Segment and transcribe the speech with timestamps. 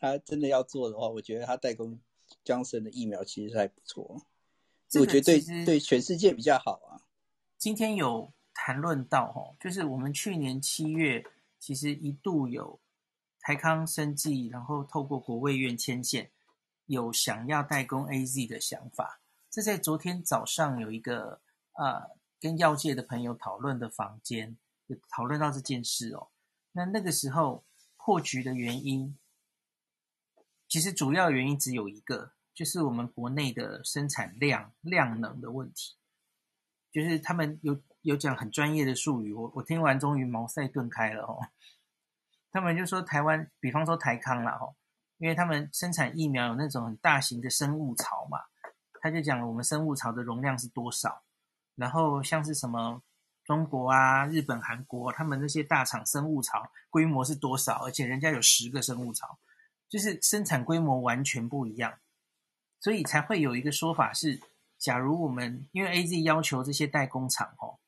[0.00, 2.00] 他真的要做的话，我觉得他代工
[2.44, 4.24] Johnson 的疫苗其实还不错，
[4.94, 7.04] 我觉得对对全世界比较好啊。
[7.58, 11.22] 今天有谈论到哦，就是我们去年七月
[11.58, 12.80] 其实一度有
[13.40, 16.30] 台康生技，然后透过国卫院牵线，
[16.86, 19.20] 有想要代工 AZ 的想法。
[19.50, 21.40] 这在昨天早上有一个
[21.72, 24.56] 呃跟药界的朋友讨论的房间，
[24.86, 26.28] 有讨论到这件事哦。
[26.72, 27.64] 那那个时候
[27.96, 29.18] 破局的原因，
[30.70, 35.96] 其实主要原因只有一个，就是我们国内的生产量量能的问题。
[36.92, 41.40] 就是他们有有讲很专业的术语，我我听完终于茅塞顿开了哦。
[42.52, 44.76] 他们就说台湾，比方说台康啦哦，
[45.18, 48.38] 因为他们生产疫苗有那种很大型的生物槽嘛，
[49.00, 51.24] 他就讲我们生物槽的容量是多少，
[51.74, 53.02] 然后像是什么
[53.44, 59.38] 中国啊、日本、韩国，他们那些大厂生物槽规模是多少，而且人家有十个生物槽，
[59.90, 61.98] 就是生产规模完全不一样，
[62.80, 64.40] 所以才会有一个说法是。
[64.78, 67.78] 假如我们因为 AZ 要求这些代工厂，哦，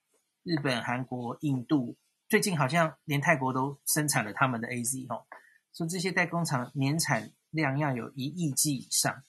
[0.42, 1.96] 日本、韩国、印度，
[2.28, 5.24] 最近好像连泰国都生产了他们的 AZ，哦，
[5.72, 9.22] 说这些代工厂年产量要有一亿剂以上，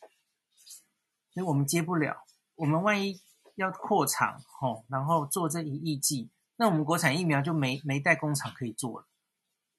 [1.33, 2.25] 所以我们接不了。
[2.55, 3.21] 我们万一
[3.55, 9.07] 要扩厂，哦，然后做这一亿剂，那我们国产疫苗就没没代工厂可以做了。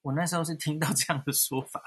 [0.05, 1.83] 我那时候是听到这样的说法，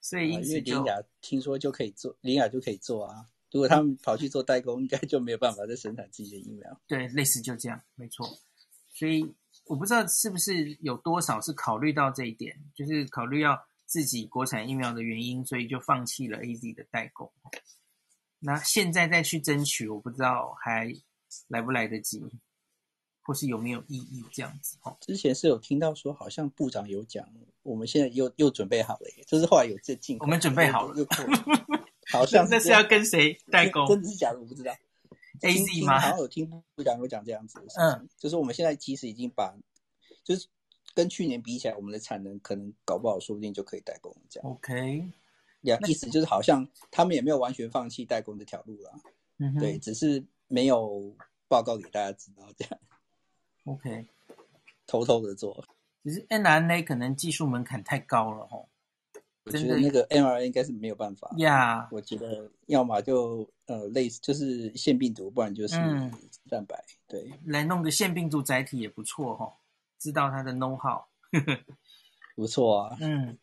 [0.00, 3.24] 所以因此就林雅听说就可以做，林雅就可以做啊。
[3.52, 6.80] 如果他们跑去做代工，应该就没有办法再生产自己的疫苗。
[6.88, 8.28] 对，类似就这样，没错。
[8.92, 9.32] 所以
[9.66, 17.32] 我不知道是不是有多少是考虑到这一点，就是考虑要自己国产疫苗的原因，所以就放弃了 AZ 的代工。
[18.40, 20.92] 那现在再去争取，我不知道还
[21.46, 22.20] 来不来得及，
[23.30, 24.76] 或是有没有意义这样子。
[25.00, 27.24] 之前是有听到说，好像部长有讲，
[27.62, 31.06] 我们现在又又准备好了，就是后来有这进，我们准备好了。
[32.10, 33.86] 好像是那是要跟谁 代工？
[33.86, 34.40] 真的是假的？
[34.40, 34.72] 我不知道。
[35.42, 36.00] A Z 吗？
[36.00, 37.84] 好像有听部长有讲这样子的事情。
[37.84, 39.54] 嗯， 就是我们现在其实已经把，
[40.24, 40.48] 就是
[40.92, 44.50] 跟去年比起来，我们的产能可能搞不好，说不定就可以代工这样。
[44.50, 45.08] OK，
[45.60, 48.92] 呀，意思就是好像他们也没有完全放弃代工这条路了。
[49.38, 51.14] 嗯，对，只是没有
[51.46, 52.80] 报告给大家知道这样。
[53.64, 54.06] OK，
[54.86, 55.64] 偷偷的做。
[56.02, 58.68] 只是 mRNA 可能技术门槛太高了吼。
[59.44, 61.88] 我觉得那个 mRNA 应该是没有办法呀。
[61.90, 65.76] 我觉得要么就呃类似就是腺病毒，不然就是
[66.48, 66.76] 蛋白。
[66.76, 69.52] 嗯、对，来弄个腺病毒载体也不错哈、哦，
[69.98, 71.04] 知道它的 know how，
[72.36, 72.96] 不错啊。
[73.00, 73.38] 嗯，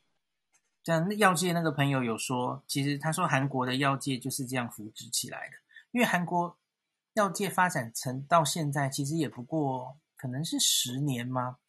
[0.83, 5.57] 像药界那个朋友有说，其实他说韩国的药界就是这样扶植起来的，
[5.91, 6.57] 因为韩国
[7.13, 11.59] 药界发展成到现在，其实也不过可能是十年吗？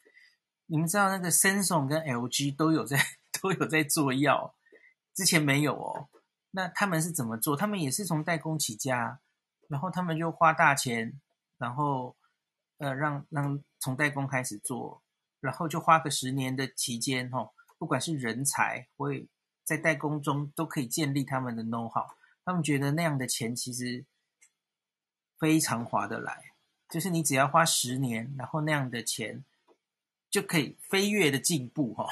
[0.65, 2.97] 你们知道那个 Samsung 跟 LG 都有在。
[3.41, 4.53] 都有在做药，
[5.13, 6.09] 之前没有哦。
[6.51, 7.55] 那他们是怎么做？
[7.55, 9.21] 他们也是从代工起家，
[9.69, 11.21] 然后他们就花大钱，
[11.57, 12.17] 然后
[12.79, 15.01] 呃让让从代工开始做，
[15.39, 19.29] 然后就花个十年的期间哦，不管是人才会
[19.63, 22.13] 在代工中都可以建立他们的 know how。
[22.43, 24.05] 他们觉得那样的钱其实
[25.37, 26.48] 非常划得来，
[26.89, 29.43] 就是你只要花十年，然后那样的钱
[30.29, 32.09] 就可以飞跃的进步哈、哦。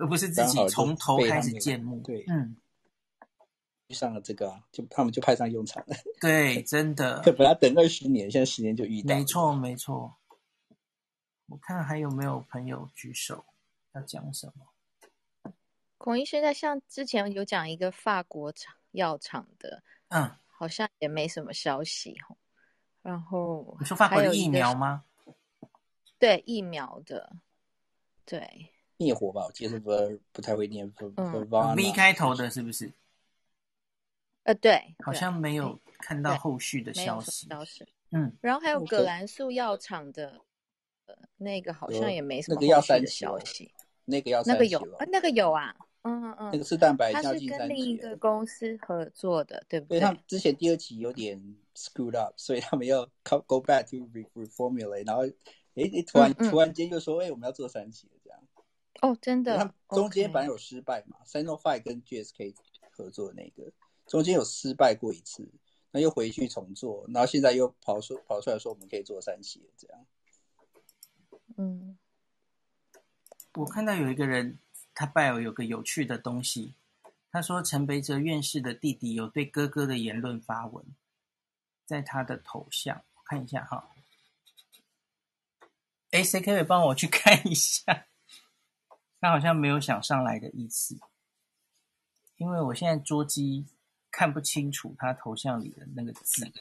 [0.00, 2.56] 而不是自己从头开始建木，对，嗯，
[3.86, 5.96] 遇上了这个啊，就他们就派上用场了。
[6.20, 7.22] 对， 真的。
[7.22, 9.14] 本来等二十年，现在十年就遇到。
[9.14, 10.16] 没错，没错。
[11.46, 13.46] 我看还有没有朋友举手
[13.94, 15.54] 要讲什么？
[15.96, 22.14] 孔医生，在像之前有讲一个法国厂药厂的，嗯，好像也没什么消息。
[23.08, 25.02] 然后你说法国的疫苗吗？
[26.18, 27.36] 对，疫苗的，
[28.26, 28.70] 对。
[28.98, 29.90] 灭火吧，我记得不
[30.30, 31.22] 不太会念，不不
[31.74, 32.92] V 开头的，是不是？
[34.42, 37.48] 呃，对，好像没有看到后续的消息。
[37.48, 40.38] 消息，嗯，然后还有葛兰素药厂的，
[41.06, 43.72] 呃，那个好像也没什么后续的消息。
[44.04, 49.98] 那个要那个有啊，那个有啊，嗯嗯嗯，那个是蛋白，它是跟另一个公司合作的，对不对？
[49.98, 51.40] 因为他之前第二期有点
[51.78, 53.96] screwed up，所以他们要 go back to
[54.34, 55.22] reformulate，然后
[55.74, 58.40] 诶诶，突然突然间就说，哎，我们要做三期了，这样。
[59.00, 62.54] 哦，真的，他中间本来有失败嘛，Sinopharm 跟 GSK
[62.90, 63.70] 合作的那个，
[64.06, 65.48] 中间有失败过一次，
[65.92, 70.06] 那又回去重做，然后现在又跑出跑出来说我们可以做三期了，这样。
[71.56, 71.96] 嗯，
[73.54, 74.58] 我看到有一个人，
[74.94, 76.74] 他 bio 有个有趣的东西，
[77.30, 80.84] 他说陈北哲院士的弟弟有对哥哥的言论发文，
[81.88, 83.88] 在他的头像，我看一下哈。
[86.10, 88.06] 哎，谁可以帮我去 看一下？
[89.18, 91.00] 他好像没有想上来的意思。
[92.36, 93.66] 因为我现在桌机
[94.10, 96.52] 看不清楚他头像里的那个字。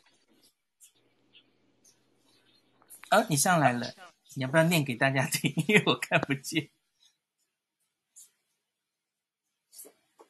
[3.11, 3.93] 哦，你上来了，
[4.35, 5.53] 你要不要念给大家听？
[5.67, 6.69] 因为我看不见。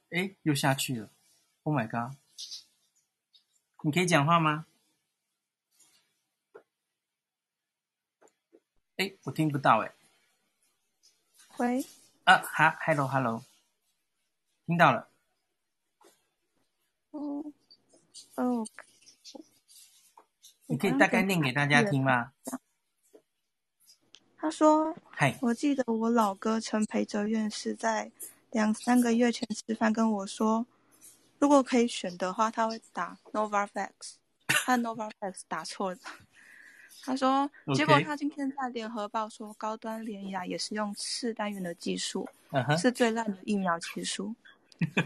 [0.09, 1.11] 哎，又下去了。
[1.61, 2.17] Oh my god！
[3.83, 4.65] 你可以讲话吗？
[8.97, 9.91] 哎，我听不到哎。
[11.57, 11.85] 喂。
[12.23, 13.44] 啊，哈，hello，hello，
[14.65, 15.07] 听到了。
[17.11, 17.44] 哦，
[18.35, 18.67] 哦。
[20.65, 22.33] 你可以大概念给大家听吗？
[24.38, 28.11] 他说：“嗨，我记得我老哥陈培哲院士在
[28.51, 30.67] 两三个月前吃饭跟我说。”
[31.39, 34.15] 如果可以选的话，他会打 Novavax，
[34.47, 35.99] 他 Novavax 打错了。
[37.03, 42.77] 他说，结果他今天在联合报说，高端联雅也是用次单元的技术，uh -huh.
[42.77, 44.35] 是最烂的疫苗技术。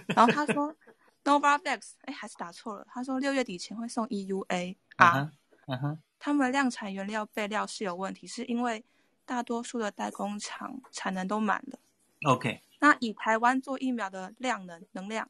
[0.08, 0.76] 然后他说
[1.24, 2.88] Novavax，哎，还是打错了。
[2.90, 5.32] 他说六月底前会送 EUA 啊
[5.68, 5.98] ，uh -huh.
[6.20, 8.84] 他们量产原料备料是有问题，是因为
[9.26, 11.80] 大多数的代工厂产能都满了。
[12.24, 15.30] OK，那以台湾做疫苗的量能能量。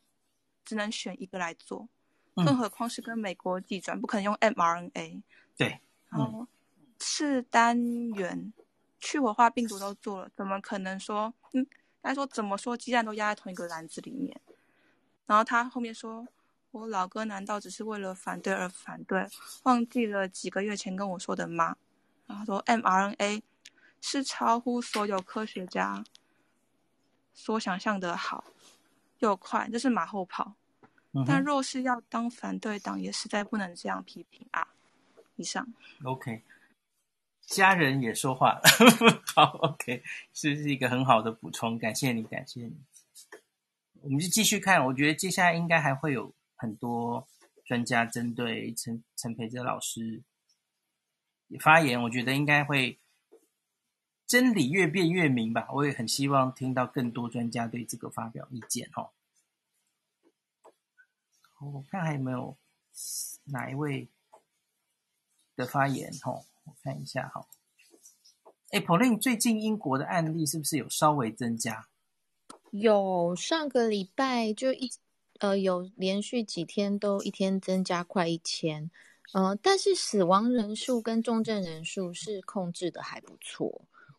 [0.64, 1.90] 只能选一个来做，
[2.36, 5.22] 更何况是跟美国技转，不可能用 mRNA。
[5.58, 5.82] 对，
[6.12, 6.48] 然后
[7.00, 7.78] 次单
[8.12, 8.54] 元
[9.00, 11.34] 去活化病毒都做了，怎么可能说？
[11.54, 11.66] 嗯，
[12.04, 14.40] 他说怎么说，鸡蛋都压在同一个篮子里面。
[15.26, 16.28] 然后他后面说，
[16.72, 19.26] 我老哥难道只是为了反对而反对，
[19.64, 21.76] 忘记了几个月前跟我说的吗？
[22.28, 23.42] 然后说 mRNA
[24.02, 26.04] 是超乎所有科学家
[27.34, 28.44] 所想象的好。
[29.20, 30.56] 又快，这是马后炮。
[31.14, 34.68] 嗯、但若是要当反对党，也实在不能这样批评啊。
[35.36, 35.68] 以上。
[36.04, 36.44] OK，
[37.42, 38.62] 家人也说话了。
[39.36, 42.78] 好，OK，是是一个很好的补充，感谢你，感谢你。
[44.02, 47.28] 我们就继续看，我觉得接下来应该还会有很多
[47.66, 50.24] 专家针对陈陈培哲老师
[51.60, 53.00] 发言，我觉得应该会
[54.26, 55.68] 真理越辩越明吧。
[55.72, 59.12] 我也很希望听到更多专家对这个发表意见哦。
[61.60, 62.58] 我看还有没有
[63.44, 64.10] 哪一位
[65.56, 66.46] 的发言吼？
[66.64, 67.46] 我看一下哈。
[68.72, 71.88] 哎，Pauline，最近英国的案例是不是有稍微增加？
[72.72, 74.90] 有，上个礼拜就一
[75.40, 78.90] 呃有连续几天都一天增加快一千，
[79.34, 83.68] 呃，但是死亡人数跟重症人数是控制的还不错。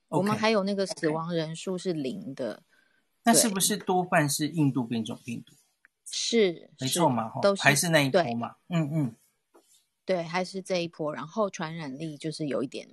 [0.08, 2.62] Okay, 我们还有那个死亡人数是零的。
[3.24, 5.54] 那是不是多半是印度变种病毒？
[6.10, 9.16] 是，没错嘛，都是还是那一波嘛，嗯嗯，
[10.12, 12.86] 对，还是这一波，然后传染力就是有一点，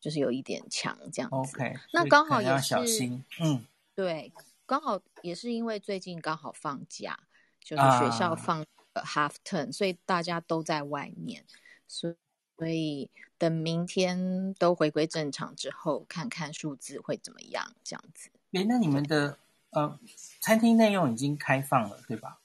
[0.00, 1.36] 就是有一点强这样子。
[1.36, 4.32] OK，那刚好也是，小心，嗯，对，
[4.64, 7.18] 刚好也是因为最近刚好放假，
[7.62, 8.64] 就是学校放
[8.94, 11.44] half term，啊，所以大家都在外面，
[11.86, 12.16] 所以
[12.56, 18.30] 所以等明天都回归正常之后，看看数字会怎么样，这样子。
[18.52, 19.36] 哎，那你们的
[19.70, 19.98] 呃
[20.40, 22.38] 餐厅内用已经开放了，对吧？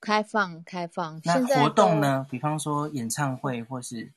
[0.00, 1.20] 开放，开放。
[1.24, 2.26] 那活动呢？
[2.30, 4.12] 比方说演唱会或是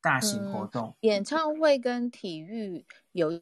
[0.00, 0.88] 大型活动。
[0.88, 3.40] 嗯，演唱会跟体育有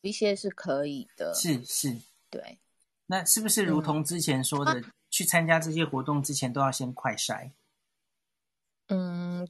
[0.00, 1.34] 一些是可以的。
[1.34, 1.96] 是是，
[2.30, 2.58] 对。
[3.06, 7.50] 那是不是如同之前说的，嗯，去参加这些活动之前都要先快筛？
[8.88, 9.48] 嗯。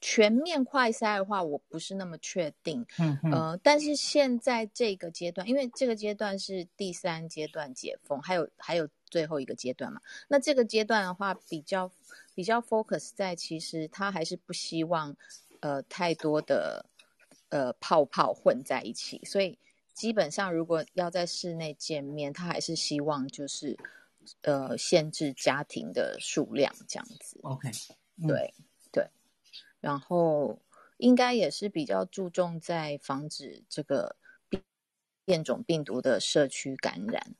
[0.00, 2.86] 全面快筛的话，我不是那么确定。
[3.00, 3.32] 嗯嗯。
[3.32, 10.00] 呃，但是现在这个阶段，因为这个阶段是第三阶段解封，还有还有最后一个阶段嘛。
[10.28, 11.90] 那这个阶段的话，比较
[12.34, 15.16] 比较 focus 在，其实他还是不希望
[15.60, 16.86] 呃太多的
[17.48, 19.58] 呃泡泡混在一起，所以
[19.94, 23.76] 基本上如果要在室内见面，他还是希望就是
[24.42, 27.38] 呃限制家庭的数量这样子。
[27.42, 27.70] OK，
[28.16, 28.28] 嗯。
[28.28, 28.52] 对。
[29.80, 30.60] 然后
[30.96, 34.16] 应该也是比较注重在防止这个
[34.48, 34.60] 变
[35.24, 37.36] 变种病毒的社区感染，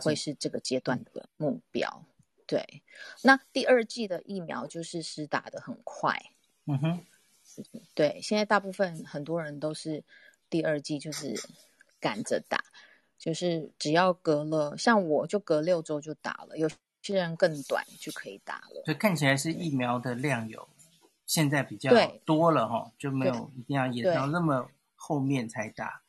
[0.00, 2.04] 会是这个阶段的目标。
[2.46, 2.82] 对，
[3.22, 6.18] 那第二季的疫苗就是施打的很快。
[6.66, 7.06] 嗯哼，
[7.94, 10.02] 对，现在大部分很多人都是
[10.48, 11.34] 第二季就是
[12.00, 12.64] 赶着打，
[13.18, 16.68] 就是只要隔了，像我就隔六周就打了，有
[17.02, 18.82] 些人更短就可以打了。
[18.84, 20.68] 所以看起来是疫苗的量有。
[21.26, 21.90] 现在比较
[22.24, 26.00] 多了哈，就没有一定要演到那么后面才打。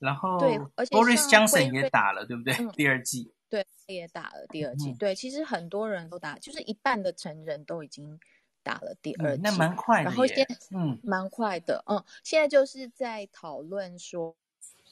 [0.00, 2.52] 然后对，而且，Boris Johnson 也打了，对不对？
[2.54, 4.96] 嗯、第二季，对，也打了第二季、嗯。
[4.96, 8.18] 对，其实很多人都打，就是一半的成人都已经
[8.64, 10.04] 打了第二季，嗯、那蛮快的。
[10.10, 14.34] 然后现在，嗯，蛮快的，嗯，现在就是在讨论说，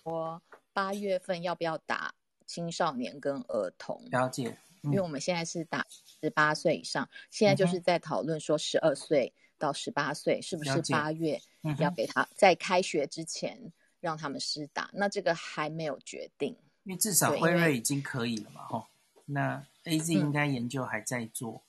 [0.04, 0.40] 说
[0.72, 2.14] 八月份要不要打
[2.46, 4.00] 青少年跟儿童。
[4.10, 4.56] 了解。
[4.82, 11.40] 因为我们现在是打十八岁以上，现在就是在讨论说十二岁到十八岁是不是八月
[11.80, 16.56] 要给他在开学之前让他们施打，那这个还没有决定。
[16.84, 18.86] 因为至少辉瑞已经可以了嘛，吼，
[19.26, 21.62] 那 AZ 应该研究还在做。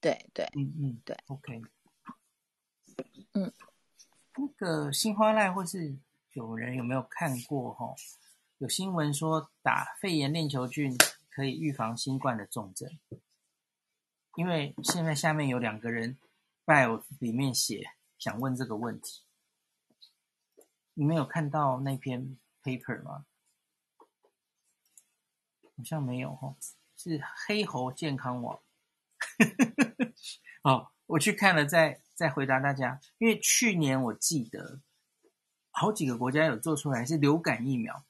[0.00, 1.62] 对对，嗯嗯，对，OK，
[3.32, 3.52] 嗯，
[4.36, 5.96] 那个新花赖或是
[6.32, 7.72] 有人有没有看过？
[7.74, 7.94] 吼，
[8.58, 10.94] 有新闻说打肺炎链球菌
[11.30, 12.90] 可以预防新冠的重症，
[14.36, 16.18] 因为现在下面有两个人
[16.66, 19.22] bio 里面写想问这个问题，
[20.94, 23.24] 你没有看到那篇 paper 吗？
[25.76, 26.56] 好像没有吼，
[26.96, 28.60] 是黑猴健康网。
[30.62, 33.00] 好， 我去看了再，再再回答大家。
[33.16, 34.82] 因为去年我记得
[35.70, 38.04] 好几个国家有做出来是流感疫苗，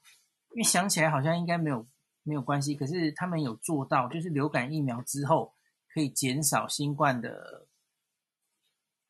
[0.50, 1.87] 因为想起来好像应该没有
[2.25, 5.54] 没有关系，可是他们有做到，就是流感疫苗之后
[5.94, 7.68] 可以减少新冠的，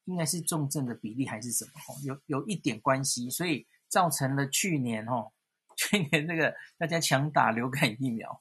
[0.04, 1.72] 应该是重症的比例还是什么？
[2.04, 5.32] 有有一点关系，所以造成了去年哦，
[5.76, 8.40] 去年这个大家强打流感疫苗。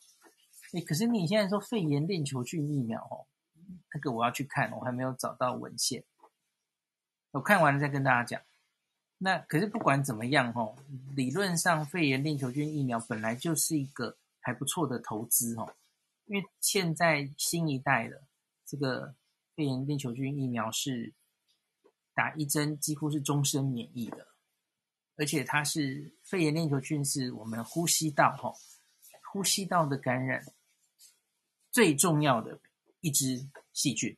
[0.74, 3.25] 哎，可是你现在说肺炎链球菌疫苗哦。
[3.94, 6.04] 那个我要去看，我还没有找到文献。
[7.32, 8.42] 我看完了再跟大家讲。
[9.20, 10.75] 那可是不管怎么样吼，
[11.16, 15.72] 理论上肺炎链球菌疫苗本来就是一个还不错的投资吼，
[16.25, 18.24] 因为现在新一代的
[18.66, 19.13] 这个
[19.56, 21.13] 肺炎链球菌疫苗是
[22.19, 24.27] 打一针几乎是终身免疫的，
[25.15, 28.57] 而且它是肺炎链球菌是我们呼吸道吼，
[29.31, 30.43] 呼吸道的感染
[31.71, 32.59] 最重要的。
[33.01, 34.17] 一支细菌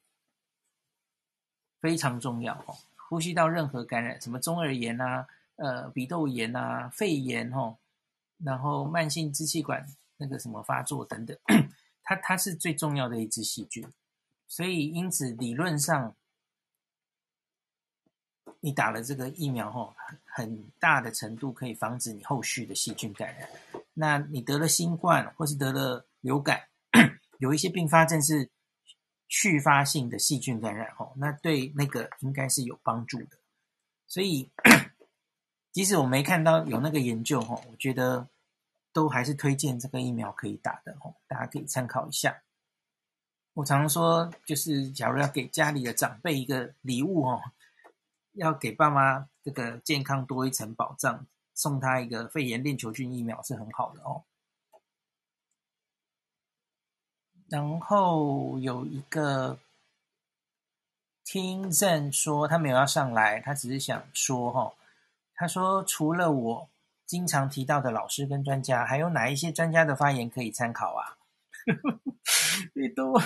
[1.80, 2.76] 非常重要哦，
[3.08, 5.28] 呼吸道任何感染，什么中耳炎啊、
[5.58, 7.78] 呃鼻窦炎啊、肺炎哦，
[8.40, 9.86] 然后慢性支气管
[10.18, 11.38] 那个什么发作等等，
[12.02, 13.88] 它它是最重要的一支细菌，
[14.48, 16.16] 所以因此理论上，
[18.60, 19.94] 你打了这个疫苗后，
[20.26, 23.50] 很大的程度可以防止你后续的细菌感染。
[23.94, 26.62] 那你得了新冠或是得了流感，
[27.40, 28.50] 有一些并发症是。
[29.34, 33.38] 续发性的细菌感染，哦，那对那个应该是有帮助的。
[34.06, 34.52] 所以，
[35.72, 38.28] 即使我没看到有那个研究，吼，我觉得
[38.92, 42.44] 都还是推荐这个疫苗可以打的，吼，大家可以参考一下。
[43.54, 47.40] 我常说，就是假如要给家里的长辈一个礼物，吼，
[48.34, 54.24] 要给爸妈这个健康多一层保障，送他一个肺炎链球菌疫苗是很好的哦。
[57.50, 59.60] 然后有一个
[61.26, 64.74] 听 Zen 说他没有要上来，他只是想说哈，
[65.36, 66.70] 他说除了我
[67.06, 71.18] 经常提到的老师跟专家，还有哪一些专家的发言可以参考啊？
[72.74, 73.20] 你都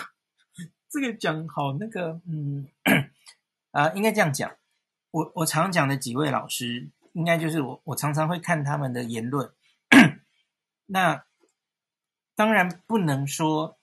[0.89, 2.67] 这个讲好那个嗯
[3.69, 4.51] 啊，应该这样讲，
[5.15, 9.49] 我我常讲的几位老师，应该就是我我常常会看他们的言论，
[10.87, 11.23] 那
[12.35, 13.77] 当然不能说。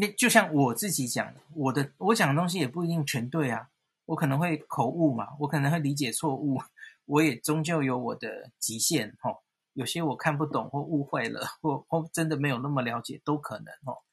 [0.00, 3.70] 那就像我自己讲的，我的我讲的东西也不一定全对啊，
[4.04, 6.60] 我可能会口误嘛，我可能会理解错误，
[7.06, 14.04] 我也终究有我的极限吼，有些我看不懂或误会了，或或真的没有那么了解都可能吼。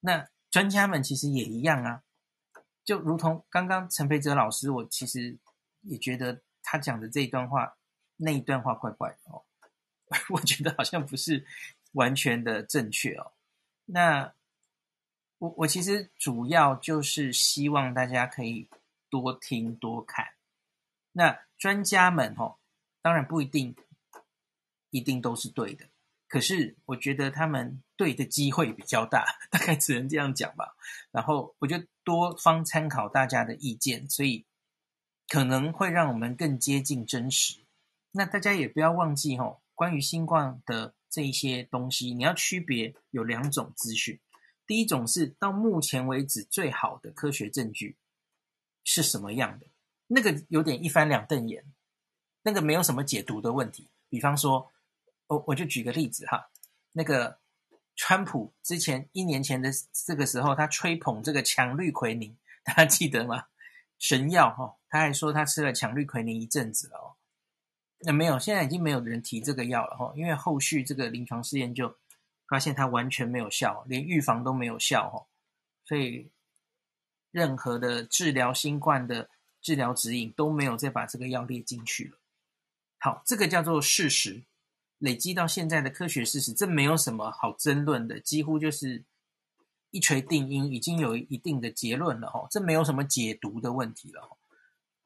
[0.00, 2.02] 那专家们其实也一样啊，
[2.84, 5.38] 就如同刚刚陈培哲老师，我其实
[5.82, 7.76] 也觉得他讲的这一段话，
[8.16, 9.44] 那一段话怪怪的哦，
[10.30, 11.46] 我觉得好像不是
[11.92, 13.32] 完全的正确哦。
[13.86, 14.34] 那。
[15.40, 18.68] 我我其实主要就是希望大家可以
[19.08, 20.34] 多听多看，
[21.12, 22.58] 那专家们哦，
[23.00, 23.74] 当然不一定
[24.90, 25.86] 一定都是对的，
[26.28, 30.76] 可是我觉得他们对的机会比较大， 大概只能这样讲吧。
[31.10, 34.44] 然后我就多方参考大家的意见，所以
[35.30, 37.60] 可能会让我们更接近真实。
[38.10, 44.18] 那大家也不要忘记吼，关于新冠的这一些东西，你要区别有两种资讯。
[44.66, 47.96] 第一种是到目前为止最好的科学证据
[48.82, 49.68] 是什么样的？
[50.08, 51.64] 那个有点一翻两瞪眼，
[52.42, 53.88] 那个没有什么解读的问题。
[54.08, 54.72] 比方说，
[55.28, 56.50] 我我就举个例子哈，
[56.90, 57.38] 那个
[57.94, 63.44] 川普之前一年前的这个时候，他吹捧这个强氯喹宁，大家记得吗？
[64.00, 67.14] 神药哈，他还说他吃了强氯喹宁一阵子了哦。
[68.00, 71.96] 那没有，现在已经没有人提这个药了哈，因为后续这个临床试验就。
[72.50, 75.30] 发现它完全没有效，连预防都没有效哦，
[75.84, 76.28] 所以
[77.30, 79.30] 任何的治疗新冠的
[79.62, 82.18] 治疗指引都没有再把这个药列进去了。
[82.98, 84.42] 好，这个叫做事实，
[84.98, 89.04] 累积到现在的科学事实，这没有什么好争论的，几乎就是
[89.90, 94.36] 一锤定音，已经有一定的结论了哈，这没有什么解读的问题了。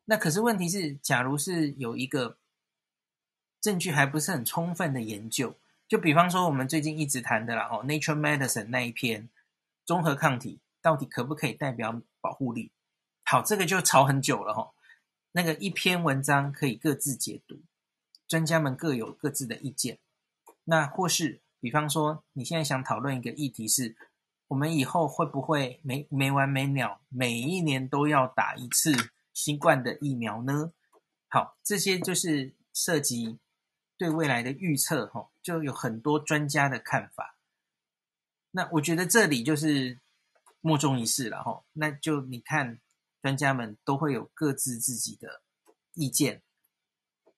[0.04, 2.38] 那可是问题是，假如是有一个
[3.60, 5.56] 证据还不是很充分的研究，
[5.88, 9.30] 就比方说我们最近一直谈的啦，哈，《Nature Medicine》那一篇
[9.86, 12.70] 综合抗体到底可不可以代表保护力？
[13.24, 14.72] 好，这个就吵很久了哈。
[15.32, 17.62] 那个一篇文章可以各自解读，
[18.28, 19.98] 专家们各有各自的意见。
[20.64, 23.96] 那或是比方说，你现在想讨论一个议题是，
[24.54, 28.92] 我们以后会不会没没完没了，每一年都要打一次
[29.32, 30.72] 新冠的疫苗呢？
[31.26, 33.40] 好，这些就是涉及
[33.96, 37.36] 对未来的预测，哈，就有很多专家的看法。
[38.52, 39.98] 那我觉得这里就是
[40.60, 41.64] 莫衷一是了，哈。
[41.72, 42.78] 那就你看，
[43.20, 45.42] 专家们都会有各自自己的
[45.94, 46.42] 意见。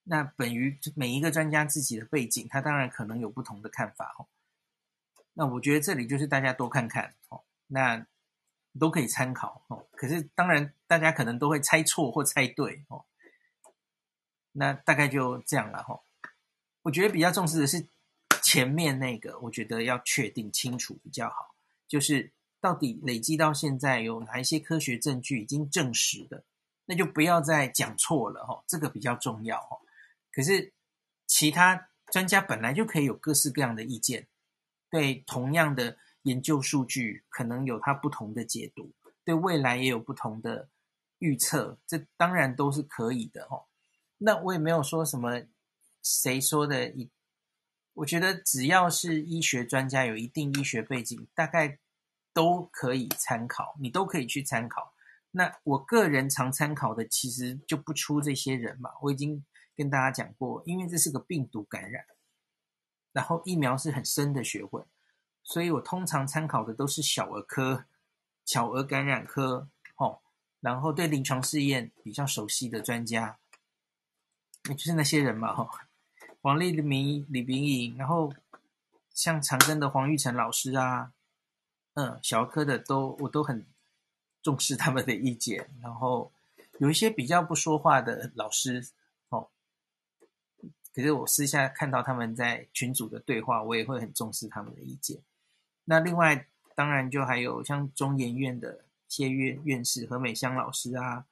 [0.03, 4.27] 那本于每一个专家自己的背景，他当然可能有不同的看法，哈。
[5.39, 8.07] 那我觉得这里就是大家多看看哦，那
[8.79, 9.85] 都可以参考哦。
[9.91, 13.05] 可是当然，大家可能都会猜错或猜对哦。
[14.53, 16.01] 那大概就这样了哈。
[16.81, 17.87] 我觉得比较重视的是
[18.41, 21.53] 前面那个，我觉得要确定清楚比较好，
[21.87, 26.43] 就是到底累积到现在有哪一些科学证据已经证实的，
[26.85, 28.63] 那就不要再讲错了哈。
[28.65, 29.77] 这个比较重要哈。
[30.31, 30.73] 可是
[31.27, 34.25] 其他专家本来就可以有各式各样的意见。
[34.89, 38.91] 对同样的研究数据，可能有它不同的解读；
[39.23, 40.69] 对未来也有不同的
[41.19, 43.65] 预测，这当然都是可以的哦。
[44.17, 45.43] 那我也没有说什么
[46.01, 47.09] 谁说的一，
[47.93, 51.79] 我觉得只要是医学专家有一定医学背景，大概
[52.33, 54.93] 都可以参考，你都可以去参考。
[55.31, 58.91] 那我个人常参考的，其实就不出这些人嘛。
[59.01, 62.05] 我已经跟大家讲过，因为这是个病毒感染。
[63.17, 64.85] 然后疫苗是很深的学问，
[65.41, 67.85] 所以我通常参考的都是小儿科、
[68.45, 70.19] 小儿感染科，哦，
[70.59, 73.39] 然后对临床试验比较熟悉的专家，
[74.69, 75.69] 也就是那些人嘛，哈、哦，
[76.41, 78.31] 王立明、李秉颖，然后
[79.09, 81.11] 像长庚的黄玉成老师啊，
[81.95, 83.65] 嗯，小儿科的都我都很
[84.43, 86.31] 重视他们的意见，然后
[86.77, 88.87] 有一些比较不说话的老师。
[90.97, 95.21] 可是我私下看到他们在群组的对话，我也会很重视他们的意见。
[95.85, 101.23] 那另外，当然就还有像中研院的谢院院士何美香老师啊，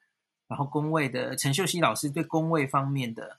[0.46, 3.36] 然后工位的陈秀熙老师对工位方面的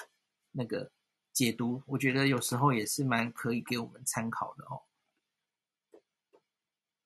[0.51, 0.91] 那个
[1.31, 4.81] 解读，我觉得有时候也是蛮可以给我们参考的哦。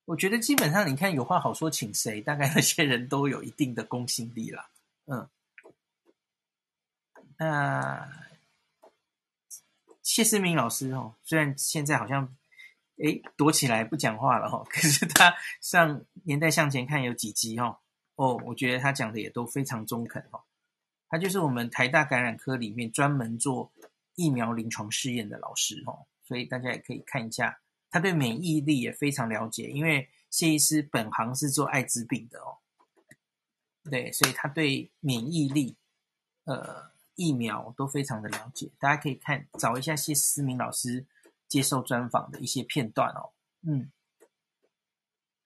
[0.06, 4.72] 我觉得基本上你看有话好说，请谁，大概那些人都有一定的公信力啦。
[5.06, 5.30] 嗯，
[7.38, 8.31] 那。
[10.14, 12.36] 谢思明老师哦，虽然现在好像
[12.98, 17.78] 诶躲起来不讲话了哈， 可是他上年代向前看有几集哦
[18.16, 20.42] 哦，我觉得他讲的也都非常中肯哦。
[21.08, 23.72] 他就是我们台大感染科里面专门做
[24.16, 32.58] 疫苗临床试验的老师哦，所以大家也可以看一下，他对免疫力也非常了解，因为谢医师本行是做艾滋病的哦，
[33.90, 35.78] 对，所以他对免疫力
[36.44, 36.91] 呃。
[37.22, 41.06] 疫苗都非常的了解，大家可以看找一下谢思明老师
[41.48, 43.30] 接受专访的一些片段哦。
[43.62, 43.92] 嗯，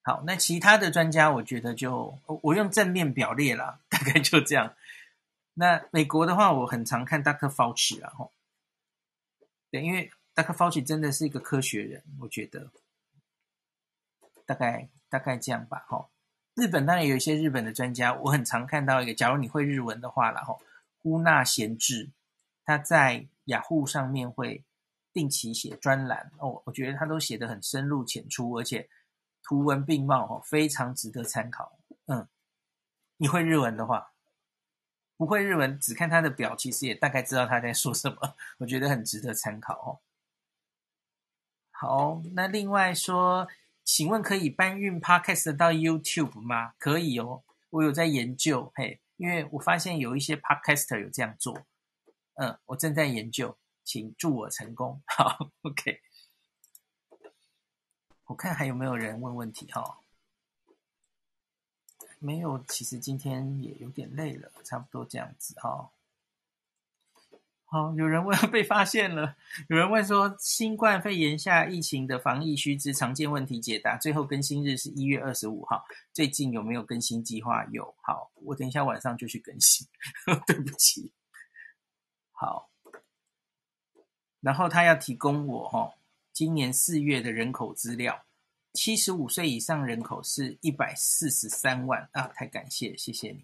[0.02, 4.74] 好，那其他的专家，我觉得就我用正面表列啦， 大概就这样。
[5.56, 7.50] 那美国的话，我很常看 Dr.
[7.50, 8.32] Fauci 啦，吼，
[9.70, 10.56] 对，因为 Dr.
[10.56, 12.72] Fauci 真的是一个科学人，我觉得
[14.46, 16.10] 大概大概这样吧，吼。
[16.56, 20.62] 日本当然有一些日本的专家，我很常看到一个，假如你会日文的话啦，吼。
[21.06, 22.12] 乌纳贤治，
[22.64, 24.64] 他在雅虎上面会
[25.14, 28.90] 定期写专栏哦，我觉得他都写得很深入浅出，而且
[29.44, 31.78] 图文并茂哦，非常值得参考。
[32.08, 32.28] 嗯，
[33.18, 34.14] 你会日文的话，
[35.16, 40.02] 不会日文只看他的表，其实也大概知道他在说什么，我觉得很值得参考哦。
[41.70, 43.48] 好，那另外说，
[43.84, 46.74] 请问可以搬运 Podcast 到 YouTube 吗？
[46.80, 49.02] 可以哦，我有在研究，嘿。
[49.18, 51.66] 因为我发现有一些 podcaster 有这样做，
[52.36, 55.02] 嗯，我正在研究，请祝我成功。
[55.08, 56.02] 好，OK。
[58.26, 60.00] 我看还有没有人问问题哈？
[62.20, 65.92] 没有，其实今天也有点累了，差不多这样子哈。
[67.68, 69.36] 好，有人问 被发现了，
[69.68, 75.84] 有人问说新冠肺炎下疫情的防疫须知常见问题解答，最后更新日是一月二十五号。
[76.14, 77.66] 最近有没有更新计划？
[77.72, 79.86] 有，好，我等一下晚上就去更新。
[80.48, 81.12] 对不起，
[82.32, 82.70] 好。
[84.40, 85.96] 然后他要提供我哈，
[86.32, 88.26] 今年四月的人口资料，
[88.74, 93.44] 七十五岁以上人口是一百四十三万啊，太感谢，谢谢你。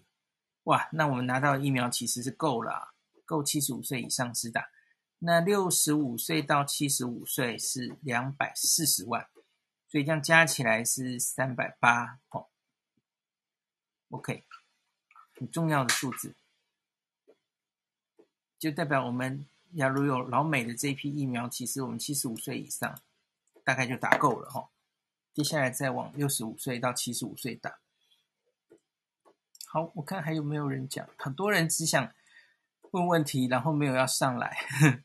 [0.62, 2.91] 哇，那我们拿到疫苗其实是够了，
[3.32, 4.68] 够七十五岁以上施打。
[5.20, 9.26] 那六十五岁到七十五岁是两百四十万，
[9.88, 12.18] 所以这样加起来是三百八。
[12.28, 12.48] 哦
[14.10, 14.44] ，OK，
[15.34, 16.34] 很重要的数字，
[18.58, 23.00] 就代表我们假如有老美的这一批疫苗，其实我们七十五岁以上
[23.64, 24.68] 大概就打够了哈、哦。
[25.32, 27.78] 接下来再往六十五岁到七十五岁打。
[29.64, 31.08] 好，我看还有没有人讲？
[31.16, 32.12] 很多人只想
[32.92, 34.56] 问问题，然后没有要上来。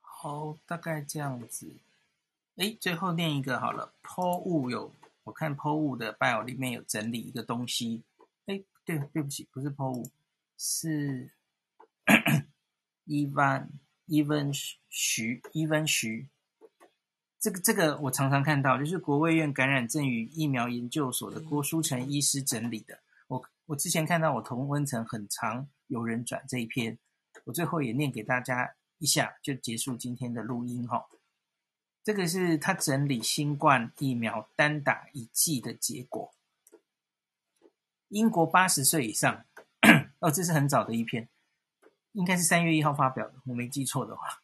[0.00, 1.76] 好，大概这样子。
[2.56, 3.92] 哎，最后念一个好了。
[4.02, 8.04] Po 物有，我看 Po 物的 bio 里面有整理一个东西。
[8.46, 10.10] 哎，对，对不起，不是 Po 物，
[10.56, 11.30] 是
[13.06, 13.68] Evan
[14.06, 14.52] Evan
[14.88, 16.28] 徐 Evan 徐。
[17.42, 23.00] 这个这个我常常看到，就是国卫院感染症与疫苗研究所的郭书成医师整理的。
[23.26, 26.96] 我我之前看到我同温层很常有人转这一篇，
[27.44, 28.74] 我最后也念给大家。
[28.98, 31.08] 一下就结束今天的录音哈，
[32.04, 36.32] 这个是他整理新冠疫苗单打一剂的结果。
[38.10, 39.44] 英国八十岁以上，
[40.20, 41.28] 哦，这是很早的一篇，
[42.12, 44.41] 应该是三月一号发表的，我没记错的话，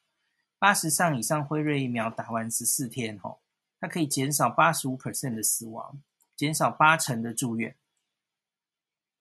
[0.58, 3.38] 八十上以上辉瑞疫苗打完十四天哈，
[3.80, 6.02] 它可以减少八十五 percent 的死亡，
[6.34, 7.76] 减少八成的住院。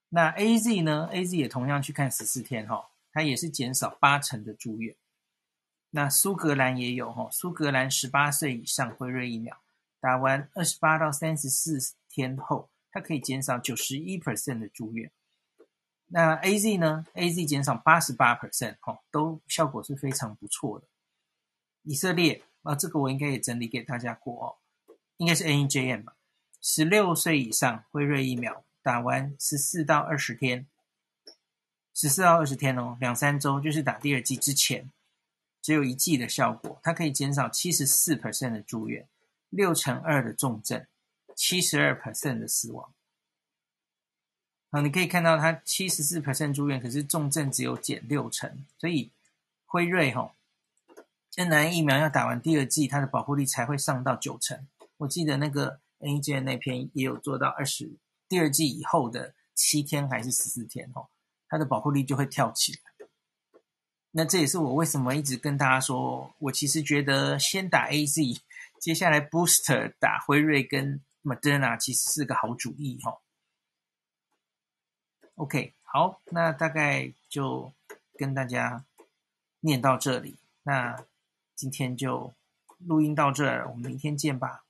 [0.09, 4.95] 那 AZ 呢？AZ 也同样去看十四天哈，它也是减少八成的住院。
[5.91, 9.57] 那苏格兰也有哈，苏格兰十八岁以上辉瑞疫苗
[9.99, 15.11] 打完二十八到三十四天后，它可以减少九十一 percent 的住院。
[16.07, 20.87] 那 AZ 呢？AZ 减少八十八 percent 哈，都效果是非常不错的。
[21.87, 26.15] 以色列啊，这个我应该也整理给大家过哦，应该是 NEJM 吧。
[26.61, 30.67] 十六岁以上辉瑞疫苗打完十四到二十天，
[31.93, 34.91] 十四到二十天哦，两三周就是打第二剂之前。
[35.59, 39.05] 只有一剂的效果，它可以减少七十四 percent 的住院，
[39.49, 40.85] 六成二的重症，
[41.35, 42.93] 七十二 percent 的死亡。
[44.71, 49.11] 好，你可以看到它七十四 percent 住院，可是重症只有减六成，所以
[49.65, 50.31] 辉瑞吼，
[51.37, 54.67] 现在疫苗要打完第二剂，它的保护力才会上到九成。
[54.97, 57.95] 我记得那个 NEJM 那篇也有做到二十，
[58.27, 61.09] 第二剂以后的七天还是十四天吼，
[61.47, 62.79] 它的保护力就会跳起来。
[64.09, 68.39] 那这也是我为什么一直跟大家说，我其实觉得先打 AZ，
[68.81, 73.19] 接下来 Booster 打辉瑞跟 Moderna 其实是个好主意哈。
[75.35, 77.71] OK，好，那大概就
[78.17, 78.83] 跟大家
[79.59, 81.05] 念到这里，那
[81.57, 82.35] 今天就
[82.77, 84.63] 录音到这儿，我们明天见吧。